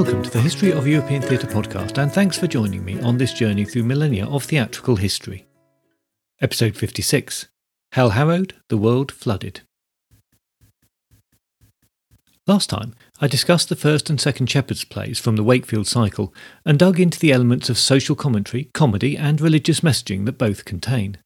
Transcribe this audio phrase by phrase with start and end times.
[0.00, 3.34] Welcome to the History of European Theatre podcast, and thanks for joining me on this
[3.34, 5.46] journey through millennia of theatrical history.
[6.40, 7.48] Episode 56
[7.92, 9.60] Hell Harrowed, the World Flooded.
[12.46, 16.32] Last time, I discussed the first and second Shepherds plays from the Wakefield cycle
[16.64, 21.18] and dug into the elements of social commentary, comedy, and religious messaging that both contain.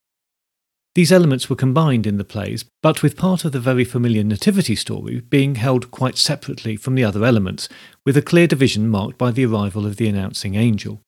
[0.95, 4.77] These elements were combined in the plays, but with part of the very familiar Nativity
[4.77, 7.69] story being held quite separately from the other elements,
[8.07, 11.01] with a clear division marked by the arrival of the announcing angel.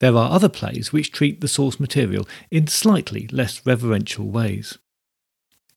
[0.00, 4.76] There are other plays which treat the source material in slightly less reverential ways.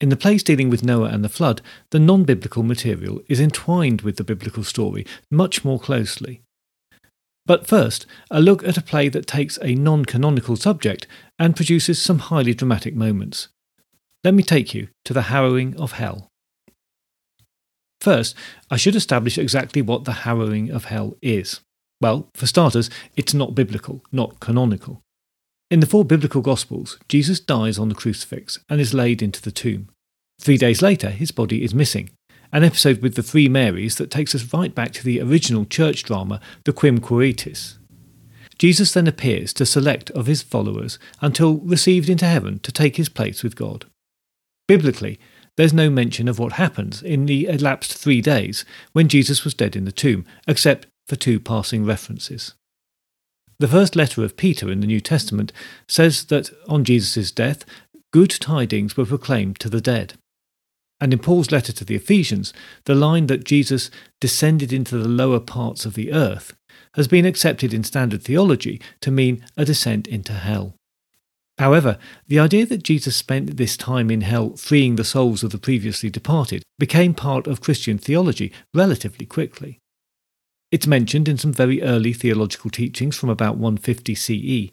[0.02, 4.02] In the plays dealing with Noah and the flood, the non biblical material is entwined
[4.02, 6.41] with the biblical story much more closely.
[7.49, 11.07] But first, a look at a play that takes a non canonical subject
[11.40, 13.48] and produces some highly dramatic moments.
[14.23, 16.27] Let me take you to the harrowing of hell.
[18.01, 18.35] First,
[18.70, 21.62] I should establish exactly what the harrowing of hell is.
[21.99, 25.02] Well, for starters, it's not biblical, not canonical.
[25.71, 29.52] In the four biblical Gospels, Jesus dies on the crucifix and is laid into the
[29.52, 29.90] tomb.
[30.40, 32.12] Three days later, his body is missing,
[32.52, 36.04] an episode with the three Marys that takes us right back to the original church
[36.04, 37.78] drama, the Quem Quaeritis.
[38.58, 43.08] Jesus then appears to select of his followers until received into heaven to take his
[43.08, 43.86] place with God.
[44.68, 45.20] Biblically,
[45.55, 49.76] there's no mention of what happens in the elapsed three days when Jesus was dead
[49.76, 52.54] in the tomb, except for two passing references.
[53.60, 55.52] The first letter of Peter in the New Testament
[55.88, 57.66] says that on Jesus' death,
[58.12, 60.14] good tidings were proclaimed to the dead.
[61.02, 62.54] And in Paul's letter to the Ephesians,
[62.86, 66.53] the line that Jesus descended into the lower parts of the earth
[66.96, 70.75] has been accepted in standard theology to mean a descent into hell.
[71.58, 71.97] However,
[72.28, 76.09] the idea that Jesus spent this time in hell freeing the souls of the previously
[76.09, 79.80] departed became part of Christian theology relatively quickly.
[80.72, 84.72] It's mentioned in some very early theological teachings from about 150 CE,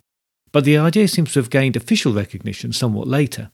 [0.52, 3.50] but the idea seems to have gained official recognition somewhat later.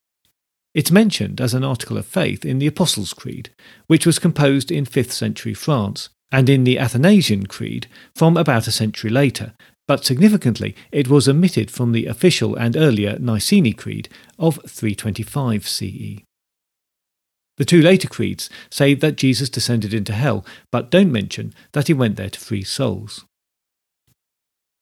[0.74, 3.50] It's mentioned as an article of faith in the Apostles' Creed,
[3.88, 8.72] which was composed in 5th century France, and in the Athanasian Creed from about a
[8.72, 9.52] century later,
[9.86, 16.22] but significantly it was omitted from the official and earlier Nicene Creed of 325 CE.
[17.58, 21.92] The two later creeds say that Jesus descended into hell, but don't mention that he
[21.92, 23.26] went there to free souls.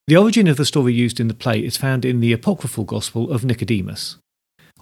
[0.06, 3.32] The origin of the story used in the play is found in the apocryphal Gospel
[3.32, 4.16] of Nicodemus.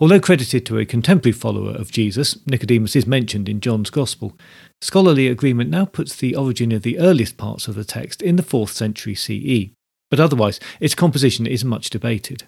[0.01, 4.39] Although credited to a contemporary follower of Jesus, Nicodemus is mentioned in John's Gospel.
[4.81, 8.45] Scholarly agreement now puts the origin of the earliest parts of the text in the
[8.45, 9.73] 4th century CE,
[10.09, 12.45] but otherwise its composition is much debated.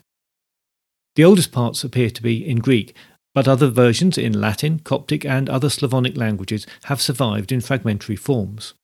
[1.17, 2.95] The oldest parts appear to be in Greek,
[3.35, 8.75] but other versions in Latin, Coptic, and other Slavonic languages have survived in fragmentary forms.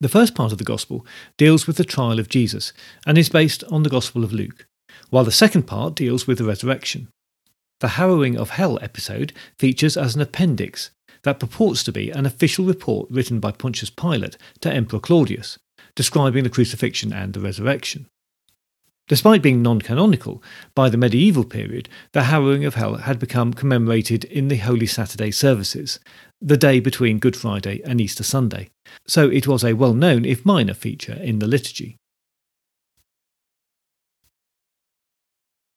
[0.00, 1.06] The first part of the Gospel
[1.38, 2.72] deals with the trial of Jesus
[3.06, 4.66] and is based on the Gospel of Luke
[5.14, 7.06] while the second part deals with the resurrection.
[7.78, 10.90] The Harrowing of Hell episode features as an appendix
[11.22, 15.56] that purports to be an official report written by Pontius Pilate to Emperor Claudius,
[15.94, 18.08] describing the crucifixion and the resurrection.
[19.06, 20.42] Despite being non canonical,
[20.74, 25.30] by the medieval period, the Harrowing of Hell had become commemorated in the Holy Saturday
[25.30, 26.00] services,
[26.40, 28.68] the day between Good Friday and Easter Sunday,
[29.06, 31.98] so it was a well known, if minor, feature in the liturgy.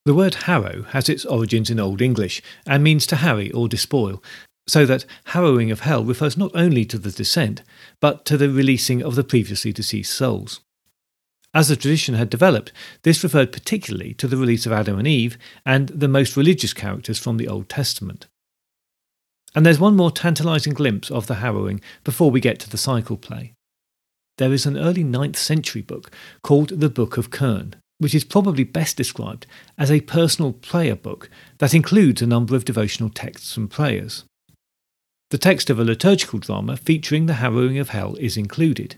[0.07, 4.23] The word harrow has its origins in Old English and means to harry or despoil,
[4.66, 7.62] so that harrowing of hell refers not only to the descent,
[8.00, 10.62] but to the releasing of the previously deceased souls.
[11.53, 12.72] As the tradition had developed,
[13.03, 17.19] this referred particularly to the release of Adam and Eve and the most religious characters
[17.19, 18.28] from the Old Testament.
[19.53, 23.18] And there's one more tantalising glimpse of the harrowing before we get to the cycle
[23.18, 23.56] play.
[24.38, 26.12] There is an early 9th century book
[26.44, 29.46] called the Book of Cerne, which is probably best described
[29.78, 34.24] as a personal prayer book that includes a number of devotional texts and prayers.
[35.30, 38.95] The text of a liturgical drama featuring the harrowing of hell is included.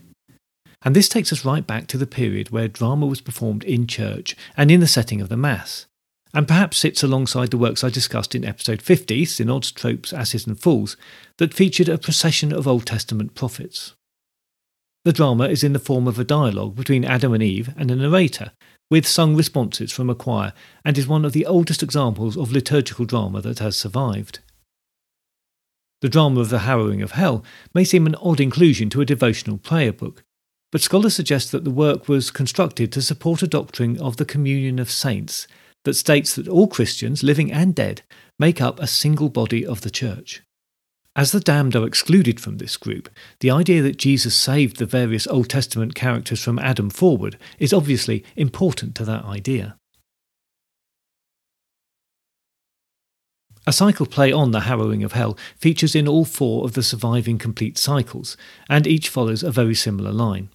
[0.82, 4.36] And this takes us right back to the period where drama was performed in church
[4.56, 5.86] and in the setting of the Mass,
[6.32, 10.58] and perhaps sits alongside the works I discussed in episode 50, Synods, Tropes, Asses and
[10.58, 10.96] Fools,
[11.38, 13.94] that featured a procession of Old Testament prophets.
[15.04, 17.96] The drama is in the form of a dialogue between Adam and Eve and a
[17.96, 18.52] narrator,
[18.90, 20.52] with sung responses from a choir,
[20.84, 24.40] and is one of the oldest examples of liturgical drama that has survived.
[26.00, 27.44] The drama of the harrowing of hell
[27.74, 30.24] may seem an odd inclusion to a devotional prayer book,
[30.72, 34.78] but scholars suggest that the work was constructed to support a doctrine of the communion
[34.78, 35.46] of saints
[35.84, 38.02] that states that all Christians, living and dead,
[38.38, 40.42] make up a single body of the Church.
[41.20, 45.26] As the damned are excluded from this group, the idea that Jesus saved the various
[45.26, 49.76] Old Testament characters from Adam forward is obviously important to that idea.
[53.66, 57.36] A cycle play on the harrowing of hell features in all four of the surviving
[57.36, 58.38] complete cycles,
[58.70, 60.48] and each follows a very similar line.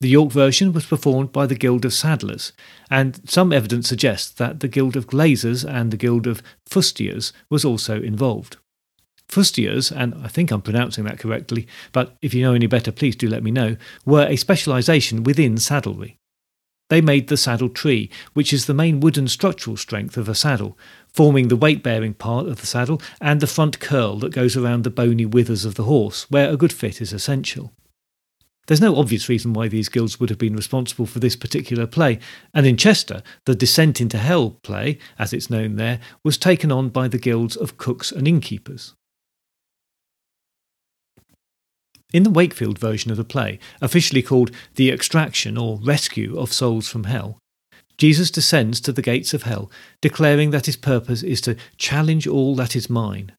[0.00, 2.52] The York version was performed by the Guild of Saddlers,
[2.90, 7.66] and some evidence suggests that the Guild of Glaziers and the Guild of Fustiers was
[7.66, 8.56] also involved.
[9.32, 13.16] Fustiers, and I think I'm pronouncing that correctly, but if you know any better, please
[13.16, 16.18] do let me know, were a specialisation within saddlery.
[16.90, 20.76] They made the saddle tree, which is the main wooden structural strength of a saddle,
[21.08, 24.84] forming the weight bearing part of the saddle and the front curl that goes around
[24.84, 27.72] the bony withers of the horse, where a good fit is essential.
[28.66, 32.18] There's no obvious reason why these guilds would have been responsible for this particular play,
[32.52, 36.90] and in Chester, the Descent into Hell play, as it's known there, was taken on
[36.90, 38.94] by the guilds of cooks and innkeepers.
[42.12, 46.88] In the Wakefield version of the play, officially called The Extraction or Rescue of Souls
[46.88, 47.38] from Hell,
[47.96, 49.70] Jesus descends to the gates of hell,
[50.00, 53.32] declaring that his purpose is to challenge all that is mine.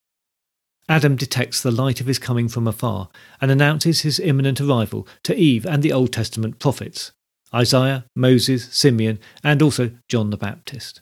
[0.90, 3.10] Adam detects the light of his coming from afar
[3.42, 7.12] and announces his imminent arrival to Eve and the Old Testament prophets
[7.54, 11.02] Isaiah, Moses, Simeon, and also John the Baptist.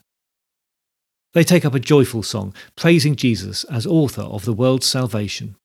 [1.32, 5.56] They take up a joyful song, praising Jesus as author of the world's salvation.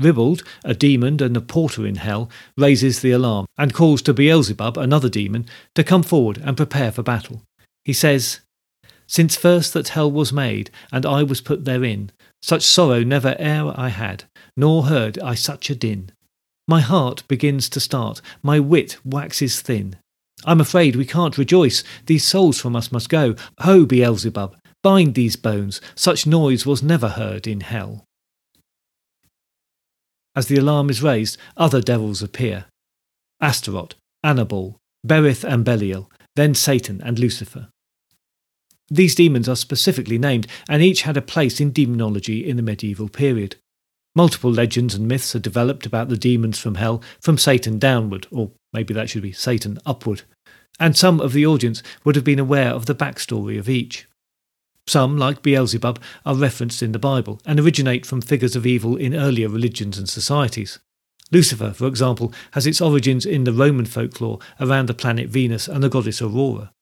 [0.00, 4.78] Ribald, a demon and a porter in hell, raises the alarm and calls to Beelzebub,
[4.78, 7.42] another demon, to come forward and prepare for battle.
[7.84, 8.40] He says,
[9.08, 13.74] Since first that hell was made, and I was put therein, such sorrow never e'er
[13.76, 14.24] I had,
[14.56, 16.12] nor heard I such a din.
[16.68, 19.96] My heart begins to start, my wit waxes thin.
[20.44, 23.34] I'm afraid we can't rejoice, these souls from us must go.
[23.60, 28.04] Ho, Beelzebub, bind these bones, such noise was never heard in hell.
[30.38, 32.66] As the alarm is raised, other devils appear
[33.40, 37.70] Astaroth, Anabal, Berith and Belial, then Satan and Lucifer.
[38.88, 43.08] These demons are specifically named, and each had a place in demonology in the medieval
[43.08, 43.56] period.
[44.14, 48.52] Multiple legends and myths are developed about the demons from hell, from Satan downward, or
[48.72, 50.22] maybe that should be Satan upward,
[50.78, 54.06] and some of the audience would have been aware of the backstory of each.
[54.88, 59.14] Some, like Beelzebub, are referenced in the Bible and originate from figures of evil in
[59.14, 60.78] earlier religions and societies.
[61.30, 65.82] Lucifer, for example, has its origins in the Roman folklore around the planet Venus and
[65.82, 66.72] the goddess Aurora.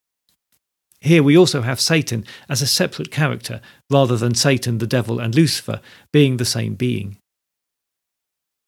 [1.00, 3.60] Here we also have Satan as a separate character,
[3.90, 5.80] rather than Satan, the devil, and Lucifer
[6.12, 7.18] being the same being.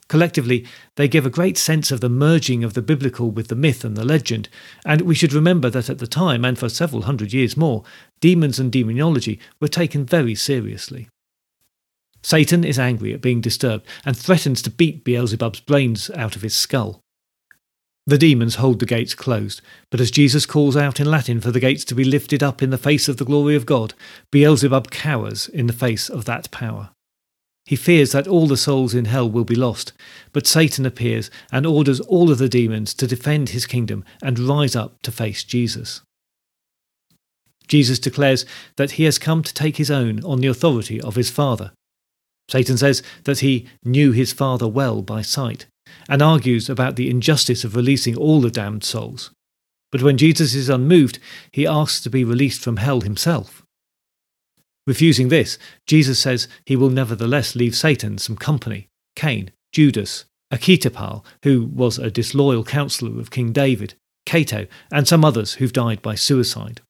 [0.08, 0.64] Collectively,
[0.96, 3.96] they give a great sense of the merging of the biblical with the myth and
[3.96, 4.48] the legend,
[4.86, 7.84] and we should remember that at the time, and for several hundred years more,
[8.20, 11.08] demons and demonology were taken very seriously.
[12.22, 16.56] Satan is angry at being disturbed and threatens to beat Beelzebub's brains out of his
[16.56, 17.00] skull.
[18.06, 19.60] The demons hold the gates closed,
[19.90, 22.70] but as Jesus calls out in Latin for the gates to be lifted up in
[22.70, 23.92] the face of the glory of God,
[24.32, 26.90] Beelzebub cowers in the face of that power.
[27.68, 29.92] He fears that all the souls in hell will be lost,
[30.32, 34.74] but Satan appears and orders all of the demons to defend his kingdom and rise
[34.74, 36.00] up to face Jesus.
[37.66, 38.46] Jesus declares
[38.78, 41.72] that he has come to take his own on the authority of his Father.
[42.50, 45.66] Satan says that he knew his Father well by sight,
[46.08, 49.30] and argues about the injustice of releasing all the damned souls.
[49.92, 51.18] But when Jesus is unmoved,
[51.52, 53.62] he asks to be released from hell himself.
[54.88, 61.66] Refusing this, Jesus says he will nevertheless leave Satan some company Cain, Judas, Achitophel, who
[61.66, 63.92] was a disloyal counselor of King David,
[64.24, 66.80] Cato, and some others who've died by suicide.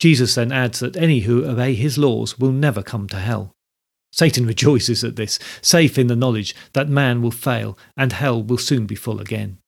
[0.00, 3.52] Jesus then adds that any who obey his laws will never come to hell.
[4.12, 8.56] Satan rejoices at this, safe in the knowledge that man will fail and hell will
[8.56, 9.58] soon be full again.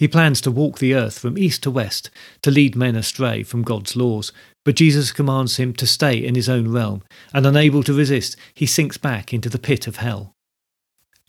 [0.00, 2.08] He plans to walk the earth from east to west
[2.40, 4.32] to lead men astray from God's laws,
[4.64, 7.02] but Jesus commands him to stay in his own realm,
[7.32, 10.34] and unable to resist, he sinks back into the pit of hell.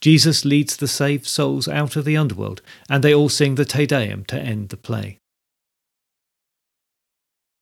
[0.01, 3.85] Jesus leads the saved souls out of the underworld, and they all sing the Te
[3.85, 5.19] Deum to end the play.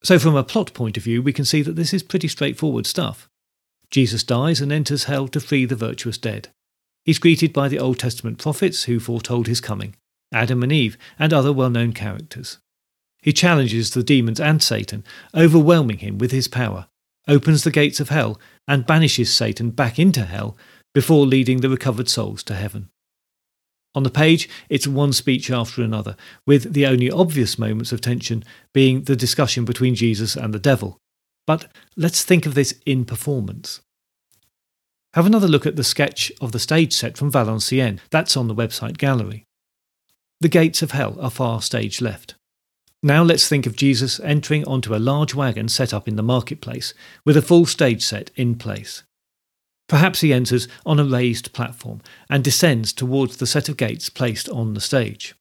[0.04, 2.86] So, from a plot point of view, we can see that this is pretty straightforward
[2.86, 3.28] stuff.
[3.92, 6.48] Jesus dies and enters hell to free the virtuous dead.
[7.04, 9.96] He's greeted by the Old Testament prophets who foretold his coming.
[10.32, 12.60] Adam and Eve, and other well known characters.
[13.22, 15.04] He challenges the demons and Satan,
[15.36, 16.88] overwhelming him with his power,
[17.28, 20.58] opens the gates of hell, and banishes Satan back into hell
[20.94, 22.90] before leading the recovered souls to heaven.
[23.96, 28.44] On the page, it's one speech after another, with the only obvious moments of tension
[28.74, 31.00] being the discussion between Jesus and the devil.
[31.48, 33.82] But let's think of this in performance.
[35.16, 38.00] Have another look at the sketch of the stage set from Valenciennes.
[38.12, 39.46] That's on the website gallery.
[40.40, 42.36] The gates of hell are far stage left.
[43.02, 46.94] Now let's think of Jesus entering onto a large wagon set up in the marketplace,
[47.26, 49.04] with a full stage set in place.
[49.88, 54.50] Perhaps he enters on a raised platform and descends towards the set of gates placed
[54.50, 55.34] on the stage.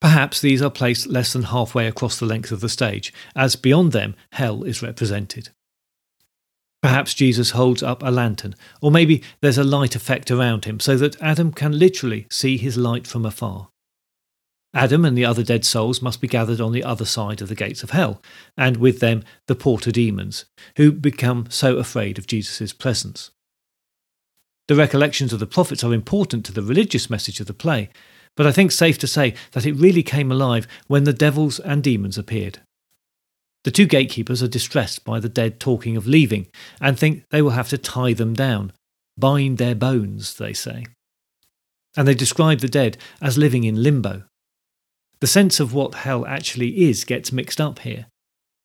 [0.00, 3.92] Perhaps these are placed less than halfway across the length of the stage, as beyond
[3.92, 5.50] them hell is represented.
[6.80, 10.96] Perhaps Jesus holds up a lantern, or maybe there's a light effect around him so
[10.96, 13.69] that Adam can literally see his light from afar.
[14.72, 17.56] Adam and the other dead souls must be gathered on the other side of the
[17.56, 18.22] gates of hell,
[18.56, 20.44] and with them the porter demons,
[20.76, 23.30] who become so afraid of Jesus' presence.
[24.68, 27.90] The recollections of the prophets are important to the religious message of the play,
[28.36, 31.82] but I think safe to say that it really came alive when the devils and
[31.82, 32.60] demons appeared.
[33.64, 36.46] The two gatekeepers are distressed by the dead talking of leaving
[36.80, 38.72] and think they will have to tie them down,
[39.18, 40.86] bind their bones, they say.
[41.96, 44.22] And they describe the dead as living in limbo,
[45.20, 48.06] the sense of what hell actually is gets mixed up here.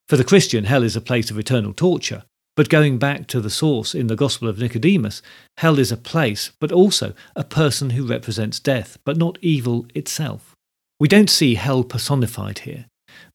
[0.08, 2.24] For the Christian, hell is a place of eternal torture.
[2.56, 5.22] But going back to the source in the Gospel of Nicodemus,
[5.58, 10.56] hell is a place, but also a person who represents death, but not evil itself.
[10.98, 12.86] We don't see hell personified here,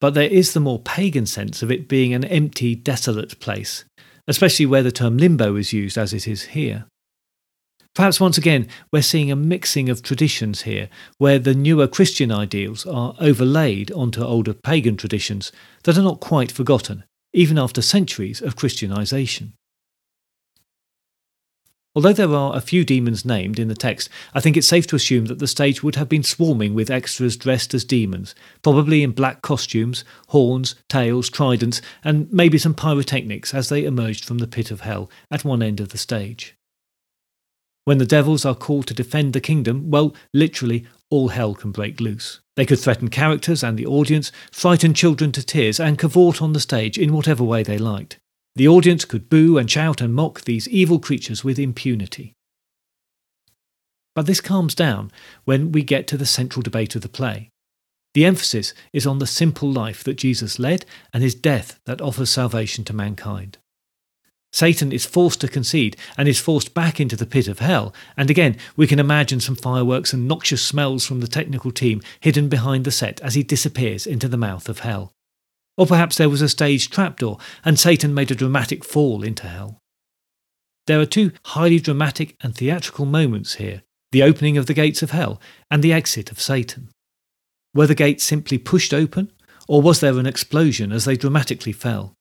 [0.00, 3.85] but there is the more pagan sense of it being an empty, desolate place,
[4.27, 6.87] especially where the term limbo is used as it is here.
[7.94, 12.87] Perhaps once again, we're seeing a mixing of traditions here, where the newer Christian ideals
[12.87, 15.50] are overlaid onto older pagan traditions
[15.82, 19.54] that are not quite forgotten, even after centuries of Christianization.
[21.97, 24.97] Although there are a few demons named in the text, I think it's safe to
[24.97, 29.11] assume that the stage would have been swarming with extras dressed as demons, probably in
[29.11, 34.70] black costumes, horns, tails, tridents, and maybe some pyrotechnics as they emerged from the pit
[34.70, 36.54] of hell at one end of the stage.
[37.90, 41.99] When the devils are called to defend the kingdom, well, literally, all hell can break
[41.99, 42.38] loose.
[42.54, 46.61] They could threaten characters and the audience, frighten children to tears, and cavort on the
[46.61, 48.20] stage in whatever way they liked.
[48.54, 52.32] The audience could boo and shout and mock these evil creatures with impunity.
[54.14, 55.11] But this calms down
[55.44, 57.50] when we get to the central debate of the play.
[58.14, 62.30] The emphasis is on the simple life that Jesus led and his death that offers
[62.30, 63.59] salvation to mankind.
[64.52, 67.95] Satan is forced to concede and is forced back into the pit of hell.
[68.16, 72.49] And again, we can imagine some fireworks and noxious smells from the technical team hidden
[72.49, 75.12] behind the set as he disappears into the mouth of hell.
[75.76, 79.78] Or perhaps there was a staged trapdoor and Satan made a dramatic fall into hell.
[80.87, 85.12] There are two highly dramatic and theatrical moments here the opening of the gates of
[85.12, 85.40] hell
[85.71, 86.88] and the exit of Satan.
[87.75, 89.30] Were the gates simply pushed open,
[89.69, 92.16] or was there an explosion as they dramatically fell?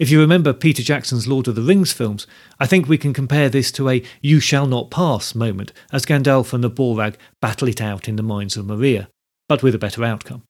[0.00, 2.26] If you remember Peter Jackson's Lord of the Rings films,
[2.58, 6.54] I think we can compare this to a you shall not pass moment as Gandalf
[6.54, 9.10] and the Balrog battle it out in the mines of Moria,
[9.46, 10.42] but with a better outcome.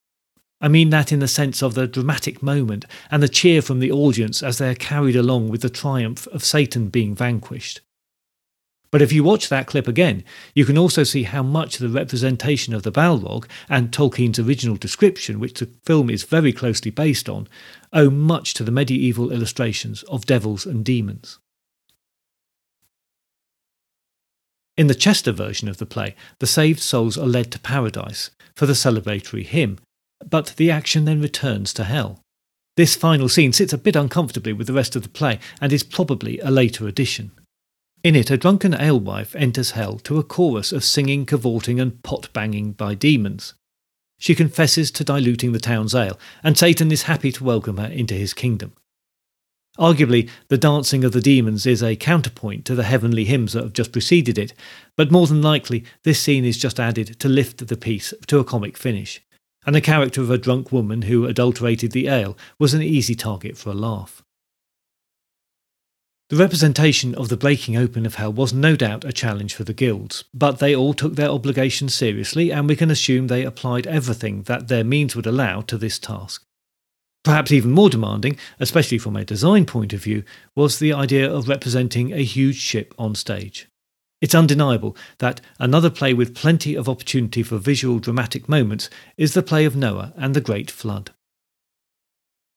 [0.61, 3.91] I mean that in the sense of the dramatic moment and the cheer from the
[3.91, 7.81] audience as they are carried along with the triumph of Satan being vanquished.
[8.93, 12.75] But if you watch that clip again, you can also see how much the representation
[12.75, 17.47] of the Balrog and Tolkien's original description, which the film is very closely based on,
[17.93, 21.39] owe much to the medieval illustrations of devils and demons.
[24.77, 28.67] In the Chester version of the play, the saved souls are led to paradise for
[28.67, 29.79] the celebratory hymn,
[30.29, 32.21] but the action then returns to hell.
[32.77, 35.83] This final scene sits a bit uncomfortably with the rest of the play and is
[35.83, 37.33] probably a later addition.
[38.03, 42.31] In it, a drunken alewife enters hell to a chorus of singing, cavorting, and pot
[42.33, 43.53] banging by demons.
[44.19, 48.15] She confesses to diluting the town's ale, and Satan is happy to welcome her into
[48.15, 48.73] his kingdom.
[49.79, 53.73] Arguably, the dancing of the demons is a counterpoint to the heavenly hymns that have
[53.75, 54.55] just preceded it,
[54.97, 58.45] but more than likely, this scene is just added to lift the piece to a
[58.45, 59.21] comic finish,
[59.67, 63.59] and the character of a drunk woman who adulterated the ale was an easy target
[63.59, 64.23] for a laugh.
[66.31, 69.75] The representation of the breaking open of hell was no doubt a challenge for the
[69.75, 74.45] guilds, but they all took their obligations seriously, and we can assume they applied everything
[74.45, 76.45] that their means would allow to this task.
[77.25, 80.23] Perhaps even more demanding, especially from a design point of view,
[80.55, 83.67] was the idea of representing a huge ship on stage.
[84.21, 89.43] It's undeniable that another play with plenty of opportunity for visual dramatic moments is the
[89.43, 91.11] play of Noah and the Great Flood.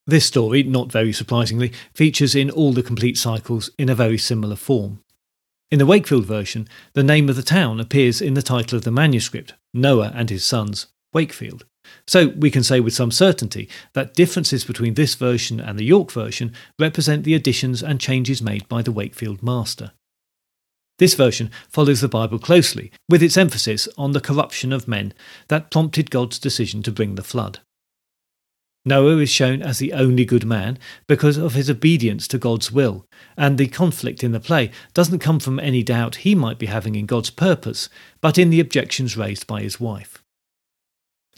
[0.06, 4.56] This story, not very surprisingly, features in all the complete cycles in a very similar
[4.56, 5.00] form.
[5.72, 8.92] In the Wakefield version, the name of the town appears in the title of the
[8.92, 11.66] manuscript, Noah and his sons, Wakefield.
[12.06, 16.12] So we can say with some certainty that differences between this version and the York
[16.12, 19.92] version represent the additions and changes made by the Wakefield master.
[21.00, 25.14] This version follows the Bible closely, with its emphasis on the corruption of men
[25.48, 27.60] that prompted God's decision to bring the flood.
[28.86, 33.06] Noah is shown as the only good man because of his obedience to God's will,
[33.38, 36.96] and the conflict in the play doesn't come from any doubt he might be having
[36.96, 37.88] in God's purpose,
[38.20, 40.22] but in the objections raised by his wife.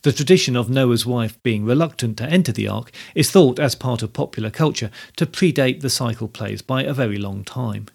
[0.01, 4.01] The tradition of Noah's wife being reluctant to enter the ark is thought, as part
[4.01, 7.87] of popular culture, to predate the cycle plays by a very long time.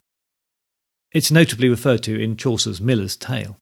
[1.13, 3.57] It's notably referred to in Chaucer's Miller's Tale.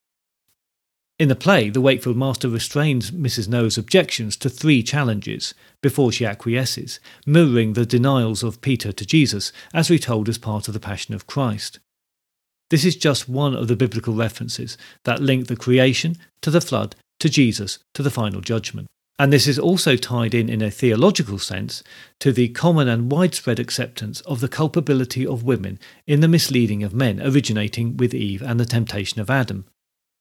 [1.18, 3.48] In the play, the Wakefield master restrains Mrs.
[3.48, 9.52] Noah's objections to three challenges before she acquiesces, mirroring the denials of Peter to Jesus
[9.74, 11.80] as retold as part of the Passion of Christ.
[12.70, 16.94] This is just one of the biblical references that link the creation to the flood
[17.18, 18.86] to Jesus to the final judgment.
[19.18, 21.82] And this is also tied in, in a theological sense,
[22.20, 26.94] to the common and widespread acceptance of the culpability of women in the misleading of
[26.94, 29.64] men originating with Eve and the temptation of Adam,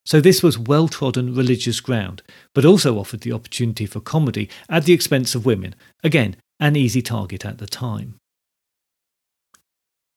[0.08, 2.24] so this was well trodden religious ground,
[2.56, 7.02] but also offered the opportunity for comedy at the expense of women, again, an easy
[7.02, 8.16] target at the time.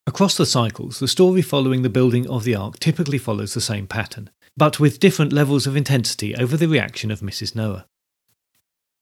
[0.06, 3.88] Across the cycles, the story following the building of the ark typically follows the same
[3.88, 7.56] pattern, but with different levels of intensity over the reaction of Mrs.
[7.56, 7.85] Noah.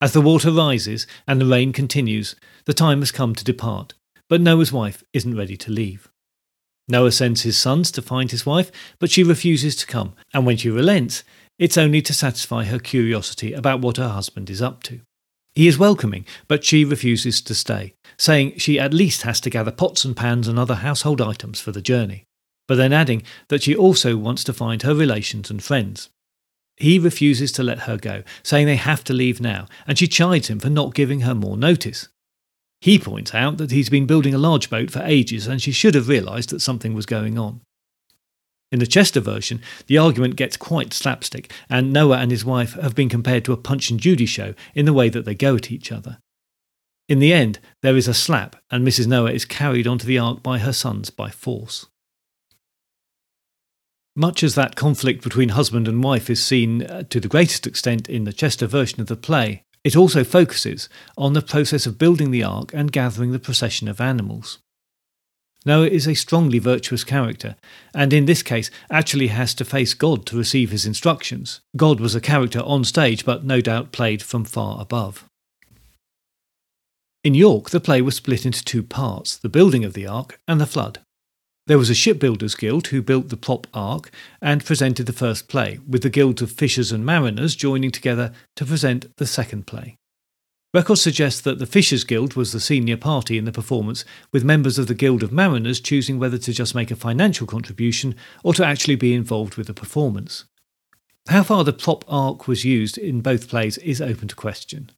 [0.01, 3.93] As the water rises and the rain continues, the time has come to depart,
[4.27, 6.09] but Noah's wife isn't ready to leave.
[6.89, 10.57] Noah sends his sons to find his wife, but she refuses to come, and when
[10.57, 11.23] she relents,
[11.59, 15.01] it's only to satisfy her curiosity about what her husband is up to.
[15.53, 19.71] He is welcoming, but she refuses to stay, saying she at least has to gather
[19.71, 22.25] pots and pans and other household items for the journey,
[22.67, 26.09] but then adding that she also wants to find her relations and friends.
[26.77, 30.47] He refuses to let her go, saying they have to leave now, and she chides
[30.47, 32.07] him for not giving her more notice.
[32.81, 35.95] He points out that he's been building a large boat for ages and she should
[35.95, 37.61] have realised that something was going on.
[38.71, 42.93] In the Chester version, the argument gets quite slapstick, and Noah and his wife have
[42.93, 45.71] been compared to a Punch and Judy show in the way that they go at
[45.71, 46.19] each other.
[47.07, 49.07] In the end, there is a slap, and Mrs.
[49.07, 51.87] Noah is carried onto the ark by her sons by force.
[54.15, 58.07] Much as that conflict between husband and wife is seen uh, to the greatest extent
[58.07, 62.31] in the Chester version of the play, it also focuses on the process of building
[62.31, 64.59] the ark and gathering the procession of animals.
[65.65, 67.55] Noah is a strongly virtuous character,
[67.93, 71.59] and in this case actually has to face God to receive his instructions.
[71.75, 75.25] God was a character on stage, but no doubt played from far above.
[77.23, 80.61] In York, the play was split into two parts the building of the ark and
[80.61, 80.99] the flood.
[81.69, 84.09] There was a shipbuilders' guild who built the prop ark
[84.41, 88.65] and presented the first play, with the guilds of fishers and mariners joining together to
[88.65, 89.95] present the second play.
[90.73, 94.79] Records suggest that the Fishers Guild was the senior party in the performance, with members
[94.79, 98.65] of the Guild of Mariners choosing whether to just make a financial contribution or to
[98.65, 100.45] actually be involved with the performance.
[101.27, 104.89] How far the prop ark was used in both plays is open to question.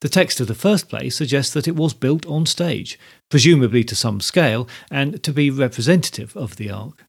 [0.00, 2.98] The text of the first play suggests that it was built on stage,
[3.30, 7.04] presumably to some scale, and to be representative of the ark.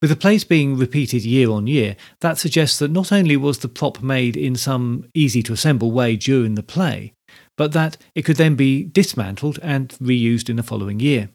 [0.00, 3.68] With the plays being repeated year on year, that suggests that not only was the
[3.68, 7.12] prop made in some easy to assemble way during the play,
[7.58, 11.28] but that it could then be dismantled and reused in the following year.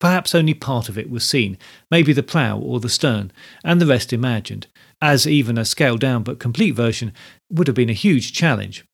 [0.00, 1.56] Perhaps only part of it was seen,
[1.92, 3.30] maybe the prow or the stern,
[3.62, 4.66] and the rest imagined,
[5.00, 7.12] as even a scaled down but complete version
[7.48, 8.84] would have been a huge challenge.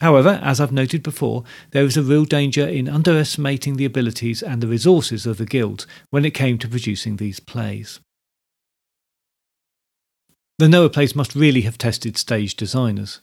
[0.00, 4.62] However, as I've noted before, there is a real danger in underestimating the abilities and
[4.62, 8.00] the resources of the guilds when it came to producing these plays.
[10.58, 13.20] The Noah plays must really have tested stage designers.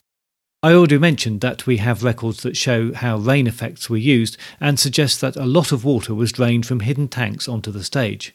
[0.62, 4.78] I already mentioned that we have records that show how rain effects were used and
[4.78, 8.34] suggest that a lot of water was drained from hidden tanks onto the stage.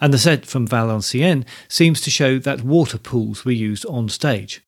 [0.00, 4.62] And the set from Valenciennes seems to show that water pools were used on stage.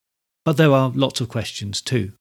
[0.45, 2.13] But there are lots of questions too.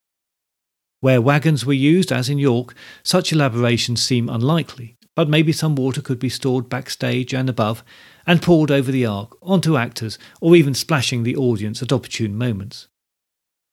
[1.05, 6.01] Where wagons were used, as in York, such elaborations seem unlikely, but maybe some water
[6.01, 7.85] could be stored backstage and above
[8.27, 12.89] and poured over the ark, onto actors, or even splashing the audience at opportune moments.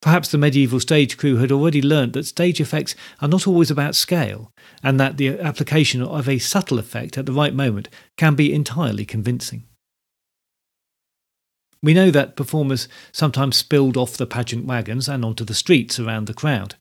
[0.01, 3.95] Perhaps the medieval stage crew had already learnt that stage effects are not always about
[3.95, 4.51] scale,
[4.83, 9.05] and that the application of a subtle effect at the right moment can be entirely
[9.05, 9.63] convincing.
[11.81, 16.27] We know that performers sometimes spilled off the pageant wagons and onto the streets around
[16.27, 16.75] the crowd.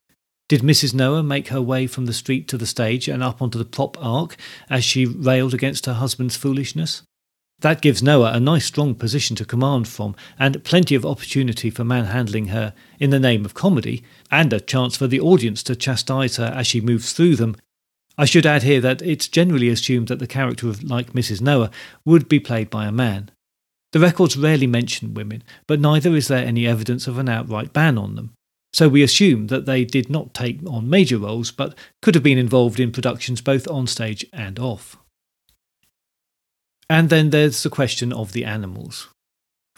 [0.50, 0.94] Did Mrs.
[0.94, 3.96] Noah make her way from the street to the stage and up onto the prop
[4.04, 4.36] ark
[4.68, 7.04] as she railed against her husband's foolishness?
[7.60, 11.84] That gives Noah a nice strong position to command from, and plenty of opportunity for
[11.84, 16.34] manhandling her in the name of comedy, and a chance for the audience to chastise
[16.34, 17.54] her as she moves through them.
[18.18, 21.40] I should add here that it's generally assumed that the character of like Mrs.
[21.40, 21.70] Noah
[22.04, 23.30] would be played by a man.
[23.92, 27.96] The records rarely mention women, but neither is there any evidence of an outright ban
[27.96, 28.32] on them.
[28.72, 32.38] So we assume that they did not take on major roles, but could have been
[32.38, 34.96] involved in productions both on stage and off.
[36.88, 39.09] And then there's the question of the animals.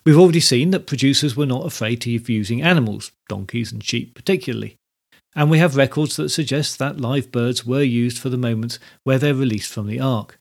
[0.05, 4.77] We've already seen that producers were not afraid of using animals, donkeys and sheep particularly.
[5.35, 9.19] And we have records that suggest that live birds were used for the moments where
[9.19, 10.39] they're released from the ark.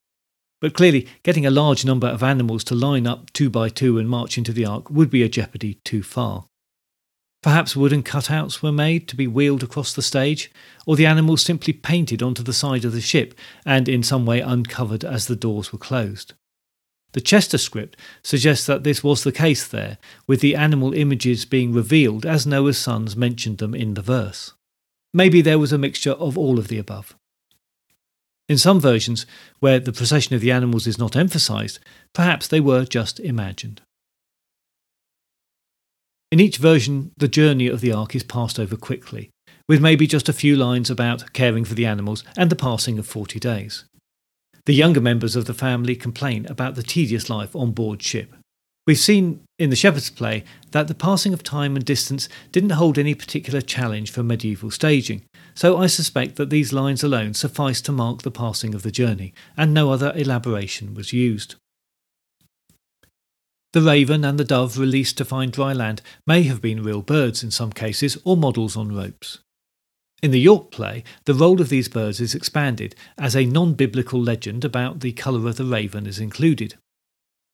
[0.59, 4.09] But clearly, getting a large number of animals to line up two by two and
[4.09, 6.45] march into the ark would be a jeopardy too far.
[7.41, 10.51] Perhaps wooden cutouts were made to be wheeled across the stage,
[10.85, 13.33] or the animals simply painted onto the side of the ship
[13.65, 16.33] and in some way uncovered as the doors were closed.
[17.13, 21.73] The Chester script suggests that this was the case there, with the animal images being
[21.73, 24.53] revealed as Noah's sons mentioned them in the verse.
[25.13, 27.15] Maybe there was a mixture of all of the above.
[28.47, 29.25] In some versions,
[29.59, 31.79] where the procession of the animals is not emphasized,
[32.13, 33.81] perhaps they were just imagined.
[36.31, 39.31] In each version, the journey of the ark is passed over quickly,
[39.67, 43.05] with maybe just a few lines about caring for the animals and the passing of
[43.05, 43.83] 40 days.
[44.65, 48.33] The younger members of the family complain about the tedious life on board ship.
[48.87, 52.97] We've seen in the Shepherd's Play that the passing of time and distance didn't hold
[52.97, 57.91] any particular challenge for medieval staging, so I suspect that these lines alone suffice to
[57.91, 61.55] mark the passing of the journey, and no other elaboration was used.
[63.73, 67.41] The raven and the dove released to find dry land may have been real birds
[67.43, 69.39] in some cases, or models on ropes.
[70.21, 74.21] In the York play, the role of these birds is expanded, as a non biblical
[74.21, 76.75] legend about the colour of the raven is included.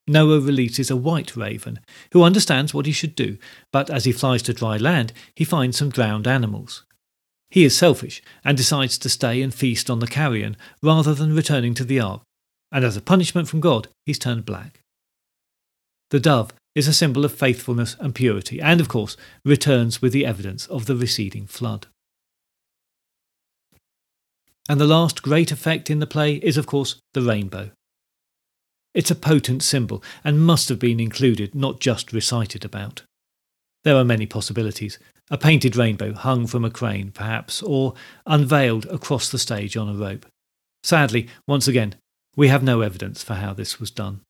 [0.07, 1.79] Noah releases a white raven,
[2.13, 3.37] who understands what he should do,
[3.71, 6.83] but as he flies to dry land, he finds some drowned animals.
[7.49, 11.73] He is selfish and decides to stay and feast on the carrion rather than returning
[11.75, 12.23] to the ark,
[12.71, 14.81] and as a punishment from God, he's turned black.
[16.09, 20.25] The dove is a symbol of faithfulness and purity, and of course, returns with the
[20.25, 21.87] evidence of the receding flood.
[24.69, 27.71] And the last great effect in the play is, of course, the rainbow.
[28.93, 33.03] It's a potent symbol and must have been included, not just recited about.
[33.83, 34.99] There are many possibilities.
[35.29, 37.93] A painted rainbow hung from a crane, perhaps, or
[38.25, 40.25] unveiled across the stage on a rope.
[40.83, 41.95] Sadly, once again,
[42.35, 44.21] we have no evidence for how this was done.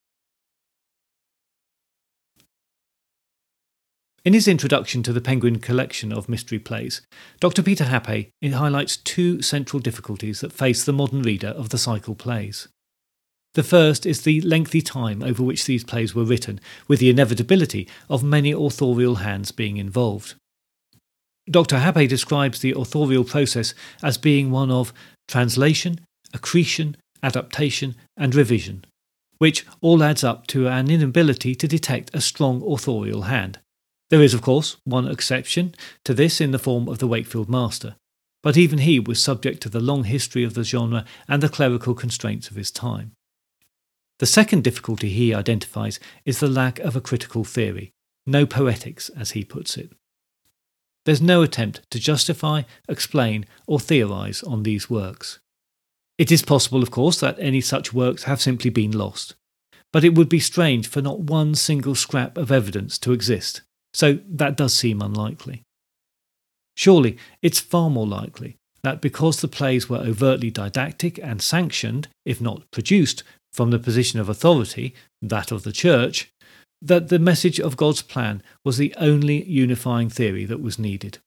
[4.28, 7.00] In his introduction to the Penguin collection of mystery plays,
[7.40, 7.62] Dr.
[7.62, 12.68] Peter Happe highlights two central difficulties that face the modern reader of the cycle plays.
[13.54, 17.88] The first is the lengthy time over which these plays were written, with the inevitability
[18.10, 20.34] of many authorial hands being involved.
[21.50, 21.78] Dr.
[21.78, 24.92] Happe describes the authorial process as being one of
[25.26, 26.00] translation,
[26.34, 28.84] accretion, adaptation, and revision,
[29.38, 33.58] which all adds up to an inability to detect a strong authorial hand.
[34.10, 37.96] There is, of course, one exception to this in the form of the Wakefield Master,
[38.42, 41.94] but even he was subject to the long history of the genre and the clerical
[41.94, 43.12] constraints of his time.
[44.18, 47.92] The second difficulty he identifies is the lack of a critical theory,
[48.26, 49.92] no poetics, as he puts it.
[51.04, 55.38] There's no attempt to justify, explain, or theorise on these works.
[56.18, 59.34] It is possible, of course, that any such works have simply been lost,
[59.92, 63.62] but it would be strange for not one single scrap of evidence to exist,
[63.94, 65.62] so that does seem unlikely.
[66.76, 72.40] Surely it's far more likely that because the plays were overtly didactic and sanctioned, if
[72.40, 73.22] not produced,
[73.52, 76.30] from the position of authority, that of the Church,
[76.80, 81.18] that the message of God's plan was the only unifying theory that was needed.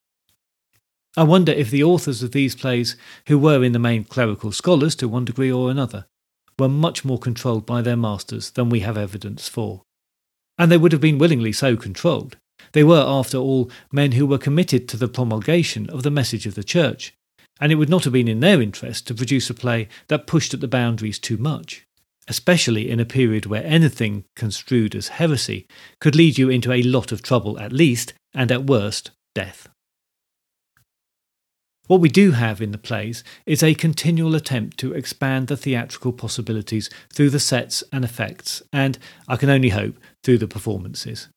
[1.18, 2.96] I wonder if the authors of these plays,
[3.28, 6.06] who were in the main clerical scholars to one degree or another,
[6.58, 9.82] were much more controlled by their masters than we have evidence for.
[10.58, 12.38] And they would have been willingly so controlled.
[12.74, 16.56] They were, after all, men who were committed to the promulgation of the message of
[16.56, 17.14] the Church,
[17.60, 20.54] and it would not have been in their interest to produce a play that pushed
[20.54, 21.86] at the boundaries too much
[22.28, 25.68] especially in a period where anything construed as heresy
[26.00, 29.68] could lead you into a lot of trouble at least, and at worst, death.
[31.88, 36.14] What we do have in the plays is a continual attempt to expand the theatrical
[36.14, 38.98] possibilities through the sets and effects, and,
[39.28, 41.28] I can only hope, through the performances.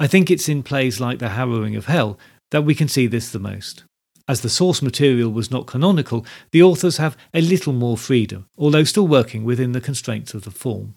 [0.00, 2.18] I think it's in plays like The Harrowing of Hell
[2.50, 3.82] that we can see this the most.
[4.28, 8.84] As the source material was not canonical, the authors have a little more freedom, although
[8.84, 10.94] still working within the constraints of the form.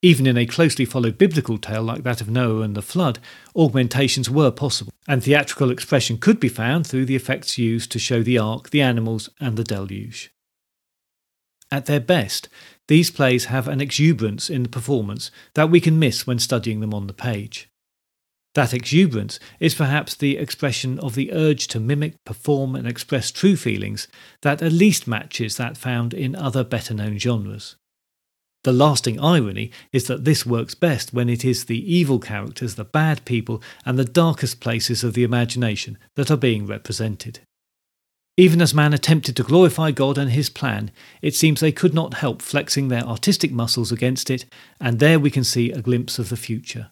[0.00, 3.18] Even in a closely followed biblical tale like that of Noah and the flood,
[3.54, 8.22] augmentations were possible, and theatrical expression could be found through the effects used to show
[8.22, 10.32] the ark, the animals, and the deluge.
[11.70, 12.48] At their best,
[12.88, 16.94] these plays have an exuberance in the performance that we can miss when studying them
[16.94, 17.68] on the page.
[18.54, 23.56] That exuberance is perhaps the expression of the urge to mimic, perform, and express true
[23.56, 24.08] feelings
[24.42, 27.76] that at least matches that found in other better known genres.
[28.64, 32.84] The lasting irony is that this works best when it is the evil characters, the
[32.84, 37.40] bad people, and the darkest places of the imagination that are being represented.
[38.36, 42.14] Even as man attempted to glorify God and his plan, it seems they could not
[42.14, 44.44] help flexing their artistic muscles against it,
[44.80, 46.90] and there we can see a glimpse of the future.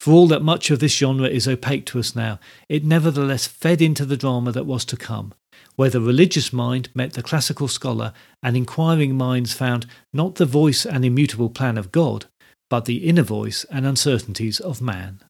[0.00, 3.82] For all that much of this genre is opaque to us now, it nevertheless fed
[3.82, 5.32] into the drama that was to come,
[5.74, 10.84] where the religious mind met the classical scholar, and inquiring minds found not the voice
[10.86, 12.26] and immutable plan of God,
[12.68, 15.20] but the inner voice and uncertainties of man.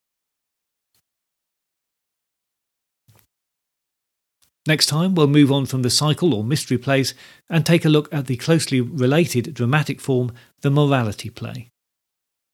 [4.67, 7.15] Next time, we'll move on from the cycle or mystery plays
[7.49, 11.71] and take a look at the closely related dramatic form, the morality play.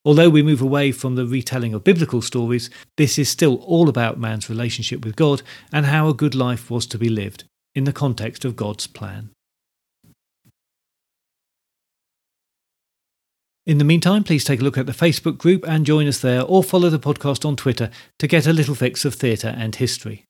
[0.05, 4.19] Although we move away from the retelling of biblical stories, this is still all about
[4.19, 7.93] man's relationship with God and how a good life was to be lived in the
[7.93, 9.31] context of God's plan.
[13.65, 16.43] In the meantime, please take a look at the Facebook group and join us there,
[16.43, 20.25] or follow the podcast on Twitter to get a little fix of theatre and history.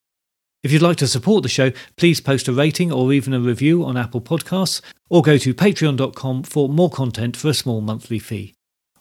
[0.62, 3.84] If you'd like to support the show, please post a rating or even a review
[3.84, 8.54] on Apple Podcasts, or go to patreon.com for more content for a small monthly fee.